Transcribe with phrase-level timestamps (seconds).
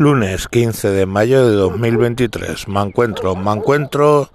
[0.00, 2.68] Lunes 15 de mayo de 2023.
[2.68, 4.30] Me encuentro, me encuentro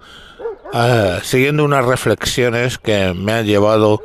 [0.72, 4.00] uh, siguiendo unas reflexiones que me han llevado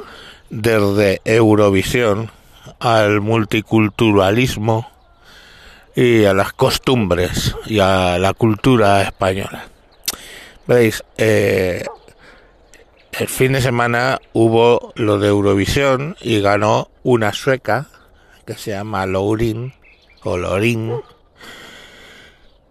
[0.50, 2.32] desde Eurovisión
[2.80, 4.90] al multiculturalismo
[5.96, 9.66] y a las costumbres y a la cultura española.
[10.66, 11.86] Veis, eh,
[13.12, 17.86] el fin de semana hubo lo de Eurovisión y ganó una sueca
[18.48, 19.76] que se llama Laurin
[20.24, 21.02] o Lorin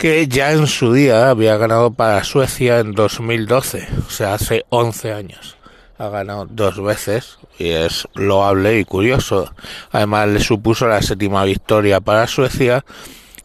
[0.01, 5.13] que ya en su día había ganado para Suecia en 2012, o sea, hace 11
[5.13, 5.59] años.
[5.99, 9.53] Ha ganado dos veces y es loable y curioso.
[9.93, 12.83] Además le supuso la séptima victoria para Suecia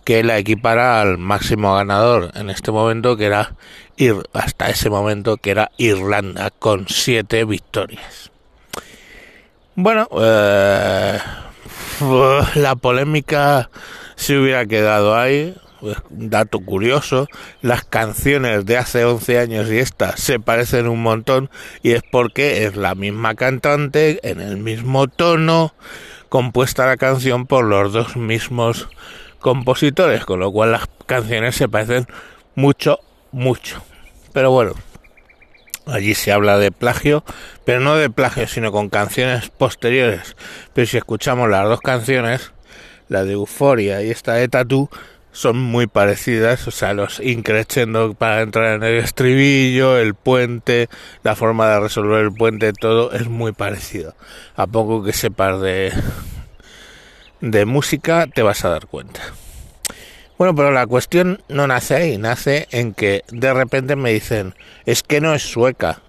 [0.05, 3.53] que la equipara al máximo ganador en este momento que era
[3.97, 8.31] ir hasta ese momento que era Irlanda con siete victorias.
[9.75, 11.19] Bueno, eh,
[12.55, 13.69] la polémica
[14.15, 17.27] se hubiera quedado ahí pues, dato curioso,
[17.61, 21.49] las canciones de hace 11 años y esta se parecen un montón
[21.83, 25.73] y es porque es la misma cantante en el mismo tono,
[26.29, 28.89] compuesta la canción por los dos mismos
[29.39, 32.07] compositores, con lo cual las canciones se parecen
[32.55, 32.99] mucho,
[33.31, 33.83] mucho.
[34.33, 34.73] Pero bueno,
[35.85, 37.23] allí se habla de plagio,
[37.63, 40.35] pero no de plagio, sino con canciones posteriores.
[40.73, 42.53] Pero si escuchamos las dos canciones,
[43.07, 44.89] la de Euforia y esta de Tattoo,
[45.35, 50.87] son muy parecidas, o sea, los increchendo para entrar en el estribillo, el puente,
[51.23, 54.15] la forma de resolver el puente, todo es muy parecido.
[54.55, 55.91] A poco que sepas de,
[57.41, 59.21] de música te vas a dar cuenta.
[60.37, 65.03] Bueno, pero la cuestión no nace ahí, nace en que de repente me dicen, es
[65.03, 66.01] que no es sueca.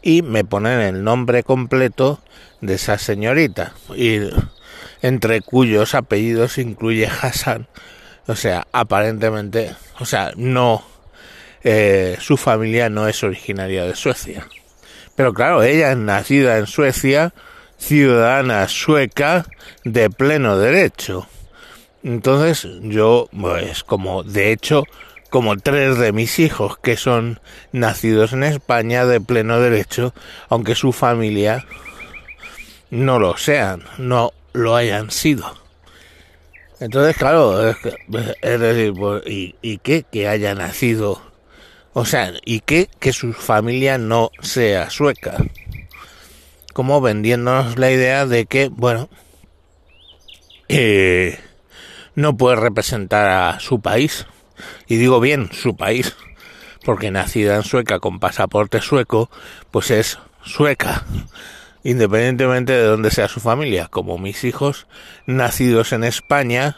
[0.00, 2.22] Y me ponen el nombre completo
[2.62, 4.20] de esa señorita, y
[5.02, 7.68] entre cuyos apellidos incluye Hassan
[8.28, 10.84] o sea, aparentemente, o sea, no,
[11.64, 14.46] eh, su familia no es originaria de Suecia.
[15.16, 17.32] Pero claro, ella es nacida en Suecia,
[17.78, 19.46] ciudadana sueca
[19.82, 21.26] de pleno derecho.
[22.04, 24.84] Entonces yo, pues como de hecho,
[25.30, 27.40] como tres de mis hijos que son
[27.72, 30.12] nacidos en España de pleno derecho,
[30.50, 31.64] aunque su familia
[32.90, 35.67] no lo sean, no lo hayan sido.
[36.80, 37.76] Entonces, claro, es,
[38.60, 39.78] decir, pues, ¿y, ¿y?
[39.78, 41.20] Que haya nacido,
[41.92, 42.88] o sea, ¿y qué?
[43.00, 45.36] Que su familia no sea sueca.
[46.72, 49.08] Como vendiéndonos la idea de que, bueno,
[50.68, 51.40] eh,
[52.14, 54.26] no puede representar a su país.
[54.86, 56.14] Y digo bien, su país,
[56.84, 59.28] porque nacida en Sueca con pasaporte sueco,
[59.72, 61.04] pues es sueca
[61.82, 63.88] independientemente de dónde sea su familia.
[63.88, 64.86] Como mis hijos,
[65.26, 66.76] nacidos en España,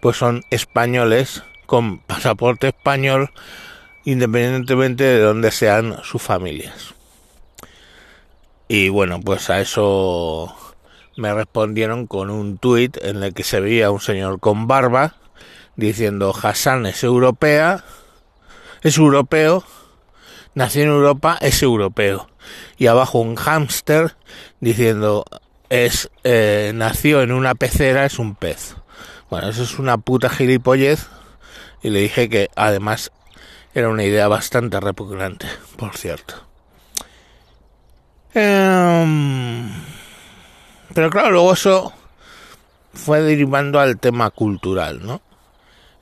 [0.00, 3.30] pues son españoles con pasaporte español,
[4.04, 6.94] independientemente de dónde sean sus familias.
[8.68, 10.54] Y bueno, pues a eso
[11.16, 15.16] me respondieron con un tuit en el que se veía un señor con barba
[15.76, 17.84] diciendo Hassan es europea,
[18.82, 19.64] es europeo,
[20.54, 22.28] nació en Europa, es europeo
[22.76, 24.16] y abajo un hámster
[24.60, 25.24] diciendo
[25.68, 28.76] es eh, nació en una pecera es un pez
[29.30, 31.06] bueno eso es una puta gilipollez
[31.82, 33.12] y le dije que además
[33.74, 36.34] era una idea bastante repugnante por cierto.
[38.34, 39.70] Em,
[40.94, 41.92] pero claro luego eso
[42.92, 45.22] fue derivando al tema cultural no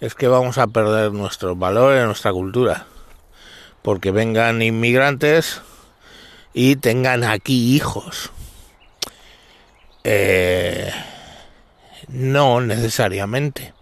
[0.00, 2.86] es que vamos a perder nuestros valores nuestra cultura
[3.82, 5.62] porque vengan inmigrantes
[6.58, 8.32] y tengan aquí hijos.
[10.04, 10.90] Eh,
[12.08, 13.74] no necesariamente.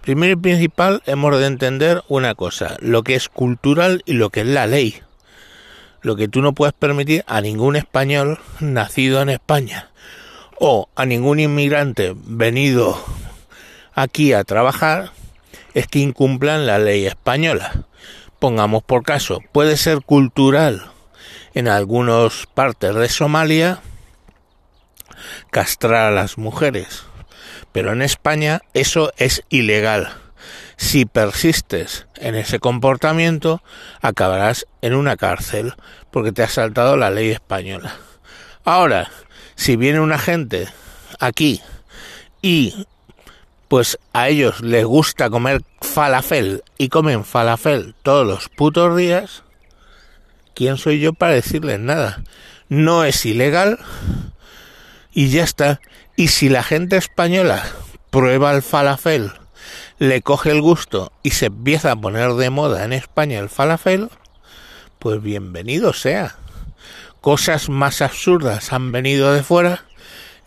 [0.00, 4.40] Primero y principal hemos de entender una cosa, lo que es cultural y lo que
[4.40, 5.00] es la ley.
[6.02, 9.90] Lo que tú no puedes permitir a ningún español nacido en España
[10.58, 13.00] o a ningún inmigrante venido
[13.94, 15.12] aquí a trabajar
[15.72, 17.84] es que incumplan la ley española.
[18.40, 20.90] Pongamos por caso, puede ser cultural
[21.58, 23.80] en algunas partes de Somalia
[25.50, 27.02] castrar a las mujeres.
[27.72, 30.08] Pero en España eso es ilegal.
[30.76, 33.60] Si persistes en ese comportamiento,
[34.00, 35.74] acabarás en una cárcel
[36.12, 37.96] porque te has saltado la ley española.
[38.64, 39.10] Ahora,
[39.56, 40.68] si viene una gente
[41.18, 41.60] aquí
[42.40, 42.86] y
[43.66, 49.42] pues a ellos les gusta comer falafel y comen falafel todos los putos días,
[50.58, 52.24] ¿quién soy yo para decirles nada?
[52.68, 53.78] No es ilegal
[55.12, 55.80] y ya está.
[56.16, 57.64] Y si la gente española
[58.10, 59.30] prueba el falafel
[60.00, 64.10] le coge el gusto y se empieza a poner de moda en España el falafel,
[64.98, 66.34] pues bienvenido sea.
[67.20, 69.84] Cosas más absurdas han venido de fuera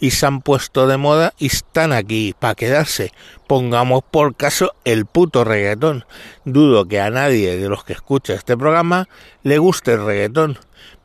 [0.02, 3.14] y se han puesto de moda y están aquí para quedarse.
[3.48, 6.06] Pongamos por caso el puto reggaetón.
[6.44, 9.08] Dudo que a nadie de los que escucha este programa
[9.44, 10.58] le guste el reggaetón,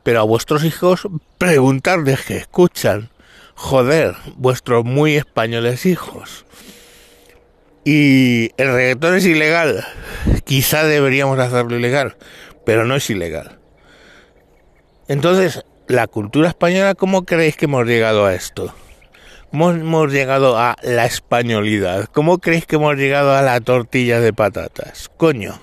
[0.02, 1.06] pero a vuestros hijos
[1.36, 3.10] preguntarles qué escuchan.
[3.54, 6.46] Joder, vuestros muy españoles hijos.
[7.84, 9.86] Y el reggaetón es ilegal.
[10.44, 12.16] Quizá deberíamos hacerlo ilegal,
[12.64, 13.58] pero no es ilegal.
[15.06, 18.74] Entonces, la cultura española, ¿cómo creéis que hemos llegado a esto?
[19.50, 22.08] ¿Cómo hemos llegado a la españolidad?
[22.12, 25.10] ¿Cómo creéis que hemos llegado a la tortilla de patatas?
[25.16, 25.60] Coño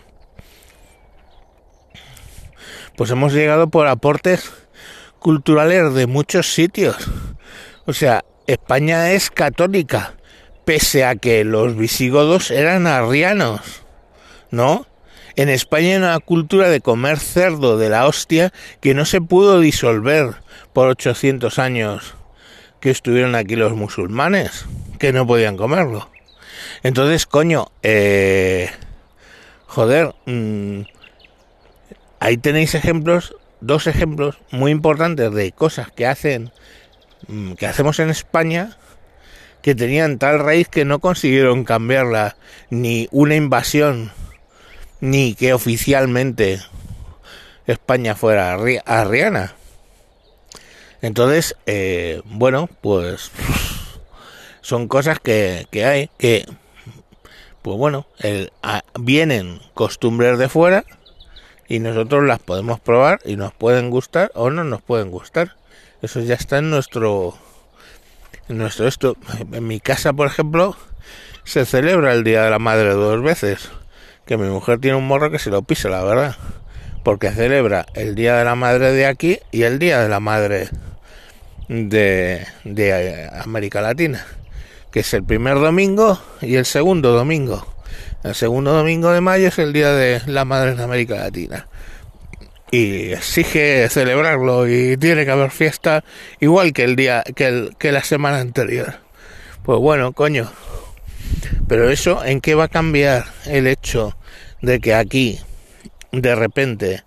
[2.96, 4.52] pues hemos llegado por aportes
[5.20, 6.96] culturales de muchos sitios.
[7.86, 10.16] O sea, España es católica,
[10.66, 13.62] pese a que los visigodos eran arrianos,
[14.52, 14.86] ¿no?
[15.36, 19.60] En España hay una cultura de comer cerdo de la hostia que no se pudo
[19.60, 20.36] disolver
[20.74, 22.16] por 800 años
[22.84, 24.68] que estuvieron aquí los musulmanes,
[25.00, 26.12] que no podían comerlo.
[26.84, 28.70] Entonces, coño, eh,
[29.66, 30.82] joder, mmm,
[32.24, 36.54] Ahí tenéis ejemplos, dos ejemplos muy importantes de cosas que hacen,
[37.28, 38.78] mm, que hacemos en España,
[39.62, 42.38] que tenían tal raíz que no consiguieron cambiarla,
[42.70, 44.14] ni una invasión,
[45.02, 46.62] ni que oficialmente
[47.68, 49.56] España fuera arriana.
[51.04, 53.30] Entonces, eh, bueno, pues
[54.62, 56.46] son cosas que, que hay, que,
[57.62, 58.54] pues bueno, el,
[58.98, 60.86] vienen costumbres de fuera
[61.68, 65.58] y nosotros las podemos probar y nos pueden gustar o no nos pueden gustar.
[66.02, 67.38] Eso ya está en nuestro
[68.48, 69.18] en nuestro esto.
[69.52, 70.78] En mi casa, por ejemplo,
[71.44, 73.72] se celebra el Día de la Madre dos veces.
[74.26, 76.38] Que mi mujer tiene un morro que se lo pisa, la verdad.
[77.04, 80.70] Porque celebra el Día de la Madre de aquí y el Día de la Madre
[81.74, 84.26] de, de América Latina.
[84.92, 87.66] Que es el primer domingo y el segundo domingo.
[88.24, 91.68] El segundo domingo de mayo es el Día de la Madre en América Latina.
[92.72, 96.04] Y exige celebrarlo y tiene que haber fiesta
[96.40, 98.96] igual que el día que, el, que la semana anterior.
[99.64, 100.52] Pues bueno, coño.
[101.68, 104.16] Pero eso, ¿en qué va a cambiar el hecho
[104.62, 105.40] de que aquí,
[106.12, 107.04] de repente,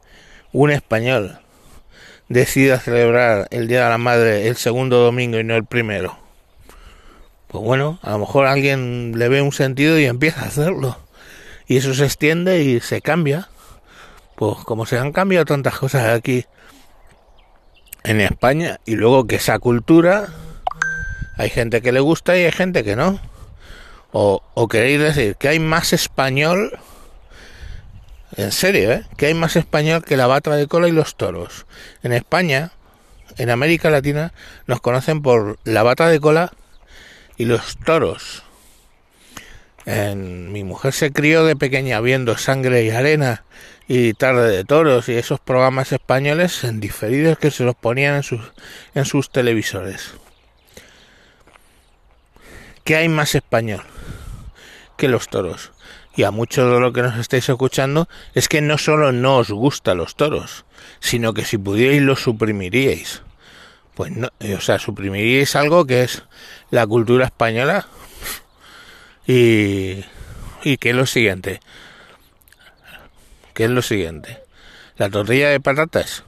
[0.53, 1.39] un español
[2.29, 6.19] decida celebrar el Día de la Madre el segundo domingo y no el primero?
[7.49, 10.99] Pues bueno, a lo mejor alguien le ve un sentido y empieza a hacerlo
[11.67, 13.49] y eso se extiende y se cambia.
[14.37, 16.45] Pues como se han cambiado tantas cosas aquí
[18.05, 20.29] en España y luego que esa cultura
[21.37, 23.19] hay gente que le gusta y hay gente que no.
[24.13, 26.79] O, o queréis decir que hay más español,
[28.37, 29.05] en serio, ¿eh?
[29.17, 31.67] que hay más español que la bata de cola y los toros.
[32.03, 32.73] En España,
[33.39, 34.33] en América Latina,
[34.67, 36.53] nos conocen por la bata de cola
[37.37, 38.45] y los toros
[39.87, 43.45] mi mujer se crió de pequeña viendo Sangre y Arena
[43.87, 48.23] y Tarde de Toros y esos programas españoles en diferidos que se los ponían en
[48.25, 48.53] sus,
[48.95, 50.15] en sus televisores.
[52.83, 53.83] ¿Qué hay más español
[54.97, 55.73] que los toros?
[56.17, 59.51] Y a muchos de lo que nos estáis escuchando es que no solo no os
[59.51, 60.65] gustan los toros,
[60.99, 63.23] sino que si pudierais los suprimiríais.
[63.95, 66.23] Pues no, o sea, suprimiríais algo que es
[66.71, 67.87] la cultura española
[69.27, 70.05] y,
[70.65, 71.61] y que es lo siguiente.
[73.53, 74.39] ¿Qué es lo siguiente?
[74.97, 76.25] La tortilla de patatas.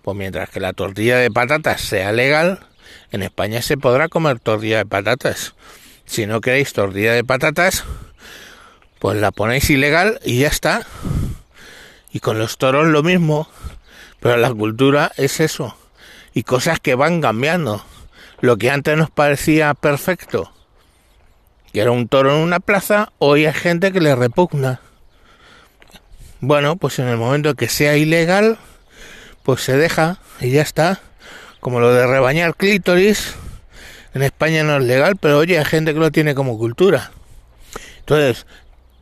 [0.00, 2.60] Pues mientras que la tortilla de patatas sea legal,
[3.10, 5.54] en España se podrá comer tortilla de patatas.
[6.06, 7.84] Si no queréis tortilla de patatas,
[9.06, 10.84] pues la ponéis ilegal y ya está.
[12.10, 13.48] Y con los toros lo mismo.
[14.18, 15.78] Pero la cultura es eso.
[16.34, 17.84] Y cosas que van cambiando.
[18.40, 20.52] Lo que antes nos parecía perfecto,
[21.72, 24.80] que era un toro en una plaza, hoy hay gente que le repugna.
[26.40, 28.58] Bueno, pues en el momento que sea ilegal,
[29.44, 30.98] pues se deja y ya está.
[31.60, 33.36] Como lo de rebañar clítoris,
[34.14, 37.12] en España no es legal, pero oye, hay gente que lo tiene como cultura.
[38.00, 38.46] Entonces,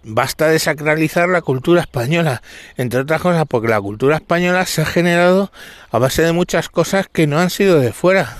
[0.04, 2.42] basta desacralizar la cultura española,
[2.76, 5.50] entre otras cosas porque la cultura española se ha generado
[5.90, 8.36] a base de muchas cosas que no han sido de fuera.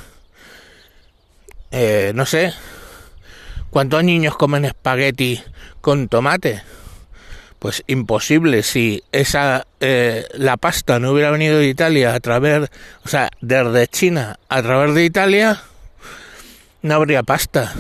[1.71, 2.53] Eh, no sé,
[3.75, 5.43] ¿Cuántos niños comen espagueti
[5.81, 6.63] con tomate?
[7.59, 12.71] Pues imposible si esa eh, la pasta no hubiera venido de Italia a través,
[13.05, 15.61] o sea, desde China a través de Italia,
[16.83, 17.75] no habría pasta.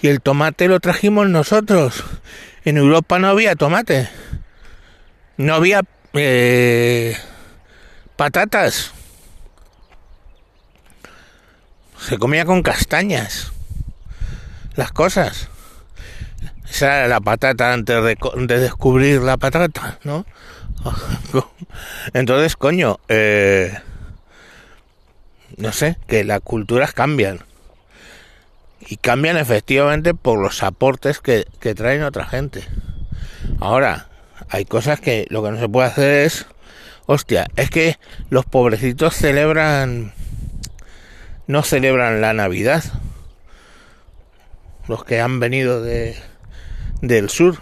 [0.00, 2.02] Y el tomate lo trajimos nosotros.
[2.66, 4.08] En Europa no había tomate.
[5.36, 5.82] No había
[6.14, 7.16] eh,
[8.16, 8.90] patatas.
[11.96, 13.52] Se comía con castañas.
[14.74, 15.48] Las cosas.
[16.68, 18.18] Esa era la patata antes de,
[18.48, 20.26] de descubrir la patata, ¿no?
[22.14, 23.78] Entonces, coño, eh,
[25.56, 27.38] no sé, que las culturas cambian.
[28.80, 32.64] Y cambian efectivamente por los aportes que, que traen otra gente.
[33.60, 34.08] Ahora,
[34.48, 36.46] hay cosas que lo que no se puede hacer es,
[37.06, 37.98] hostia, es que
[38.30, 40.12] los pobrecitos celebran,
[41.46, 42.84] no celebran la Navidad.
[44.88, 46.16] Los que han venido de,
[47.00, 47.58] del sur.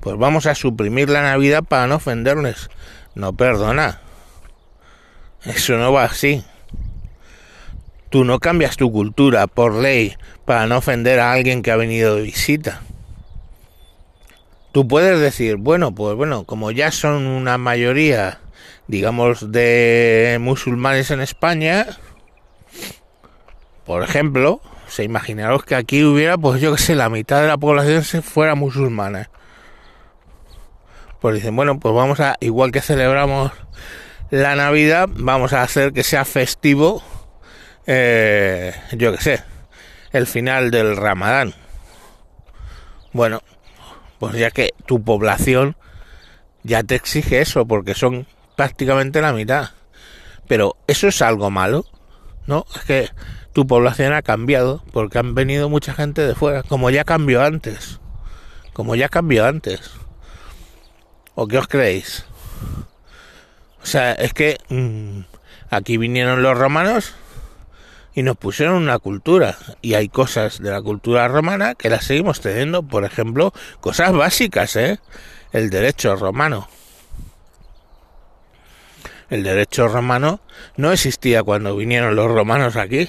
[0.00, 2.70] Pues vamos a suprimir la Navidad para no ofenderles.
[3.14, 4.00] No perdona.
[5.44, 6.44] Eso no va así.
[8.12, 12.16] Tú no cambias tu cultura por ley para no ofender a alguien que ha venido
[12.16, 12.82] de visita.
[14.70, 18.40] Tú puedes decir, bueno, pues bueno, como ya son una mayoría,
[18.86, 21.86] digamos, de musulmanes en España,
[23.86, 27.56] por ejemplo, se imaginaros que aquí hubiera, pues yo que sé, la mitad de la
[27.56, 29.30] población se fuera musulmana.
[31.22, 33.52] Pues dicen, bueno, pues vamos a, igual que celebramos
[34.28, 37.02] la Navidad, vamos a hacer que sea festivo,
[37.86, 39.42] eh, yo que sé,
[40.12, 41.54] el final del Ramadán.
[43.12, 43.42] Bueno,
[44.18, 45.76] pues ya que tu población
[46.62, 49.70] ya te exige eso, porque son prácticamente la mitad.
[50.46, 51.84] Pero eso es algo malo,
[52.46, 52.66] ¿no?
[52.74, 53.08] Es que
[53.52, 58.00] tu población ha cambiado porque han venido mucha gente de fuera, como ya cambió antes.
[58.72, 59.90] Como ya cambió antes.
[61.34, 62.24] ¿O qué os creéis?
[63.82, 65.22] O sea, es que mmm,
[65.70, 67.14] aquí vinieron los romanos
[68.14, 69.56] y nos pusieron una cultura.
[69.80, 72.82] Y hay cosas de la cultura romana que las seguimos teniendo.
[72.82, 74.98] Por ejemplo, cosas básicas, ¿eh?
[75.52, 76.68] El derecho romano.
[79.30, 80.40] El derecho romano
[80.76, 83.08] no existía cuando vinieron los romanos aquí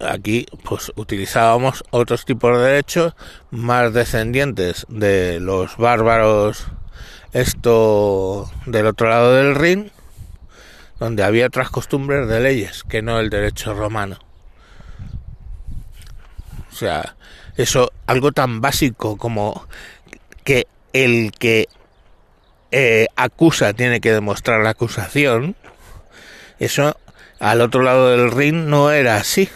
[0.00, 3.14] aquí pues utilizábamos otros tipos de derechos
[3.50, 6.66] más descendientes de los bárbaros
[7.32, 9.92] esto del otro lado del Rin
[11.00, 14.18] donde había otras costumbres de leyes que no el derecho romano
[16.70, 17.16] o sea
[17.56, 19.66] eso algo tan básico como
[20.44, 21.68] que el que
[22.70, 25.56] eh, acusa tiene que demostrar la acusación
[26.60, 26.96] eso
[27.40, 29.48] al otro lado del ring no era así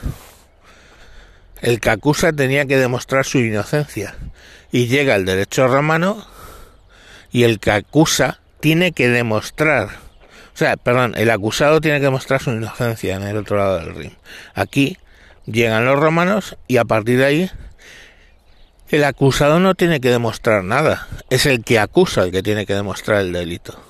[1.65, 4.15] el que acusa tenía que demostrar su inocencia.
[4.71, 6.27] Y llega el derecho romano
[7.33, 9.89] y el que acusa tiene que demostrar,
[10.55, 13.93] o sea, perdón, el acusado tiene que demostrar su inocencia en el otro lado del
[13.93, 14.13] ring.
[14.55, 14.99] Aquí
[15.47, 17.51] llegan los romanos y a partir de ahí
[18.89, 22.75] el acusado no tiene que demostrar nada, es el que acusa el que tiene que
[22.75, 23.83] demostrar el delito.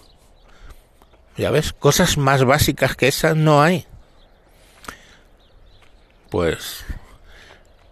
[1.36, 3.86] Ya ves, cosas más básicas que esas no hay.
[6.30, 6.84] Pues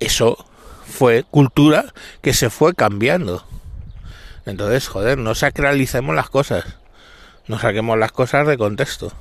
[0.00, 0.47] eso
[0.87, 3.47] fue cultura que se fue cambiando.
[4.47, 6.64] Entonces, joder, no sacralicemos las cosas.
[7.52, 9.12] No saquemos las cosas de contexto.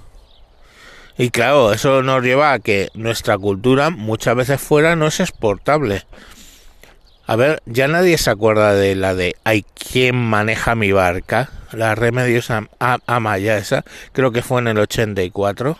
[1.17, 6.05] Y claro, eso nos lleva a que nuestra cultura muchas veces fuera no es exportable.
[7.27, 11.93] A ver, ya nadie se acuerda de la de hay quien maneja mi barca, la
[11.95, 12.47] Remedios
[12.79, 13.83] Amaya esa,
[14.13, 15.77] creo que fue en el 84,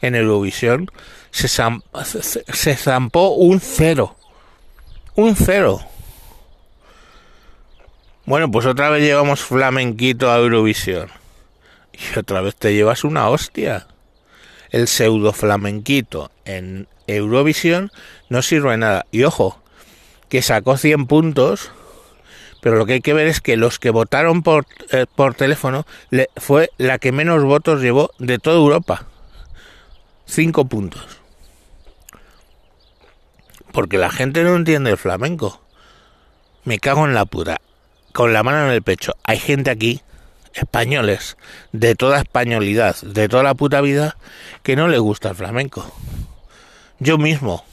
[0.00, 0.86] en Eurovisión,
[1.32, 4.14] se, se zampó un cero
[5.16, 5.80] un cero.
[8.24, 11.10] Bueno, pues otra vez llevamos flamenquito a Eurovisión.
[11.98, 13.86] Y otra vez te llevas una hostia.
[14.70, 17.90] El pseudo flamenquito en Eurovisión
[18.28, 19.06] no sirve de nada.
[19.10, 19.60] Y ojo,
[20.28, 21.72] que sacó 100 puntos,
[22.60, 25.86] pero lo que hay que ver es que los que votaron por, eh, por teléfono
[26.36, 29.06] fue la que menos votos llevó de toda Europa.
[30.26, 31.18] 5 puntos
[33.78, 35.60] porque la gente no entiende el flamenco.
[36.64, 37.60] Me cago en la puta,
[38.12, 39.12] con la mano en el pecho.
[39.22, 40.02] Hay gente aquí,
[40.54, 41.36] españoles,
[41.72, 44.16] de toda españolidad, de toda la puta vida,
[44.62, 45.90] que no le gusta el flamenco.
[46.98, 47.64] Yo mismo.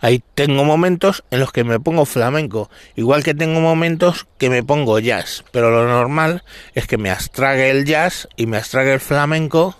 [0.00, 4.62] Ahí tengo momentos en los que me pongo flamenco, igual que tengo momentos que me
[4.62, 6.42] pongo jazz, pero lo normal
[6.74, 9.76] es que me astrague el jazz y me astrague el flamenco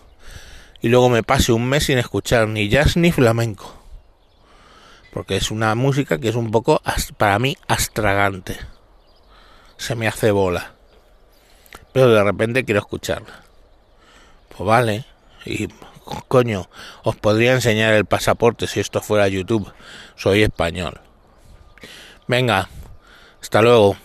[0.82, 3.80] y luego me pase un mes sin escuchar ni jazz ni flamenco
[5.12, 6.82] porque es una música que es un poco,
[7.16, 8.58] para mí, astragante.
[9.76, 10.74] Se me hace bola.
[11.92, 13.42] Pero de repente quiero escucharla.
[14.48, 15.04] Pues vale.
[15.44, 15.68] Y
[16.28, 16.68] coño,
[17.02, 19.72] os podría enseñar el pasaporte si esto fuera YouTube.
[20.16, 21.00] Soy español.
[22.26, 22.68] Venga,
[23.40, 23.96] hasta luego.